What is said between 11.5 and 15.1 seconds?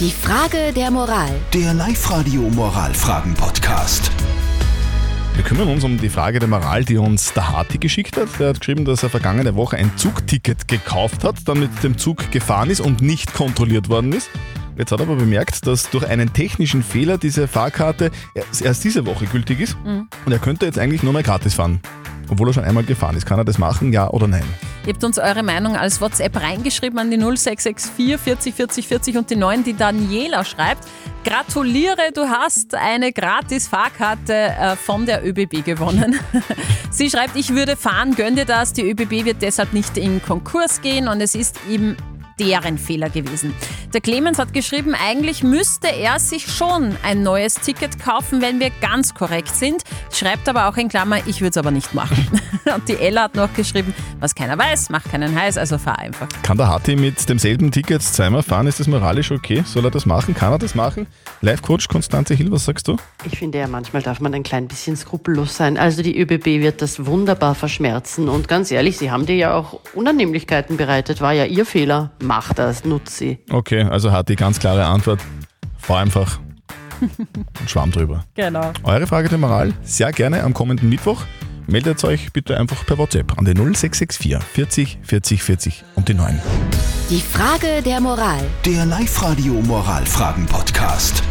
mit dem Zug gefahren ist und nicht kontrolliert worden ist. Jetzt hat er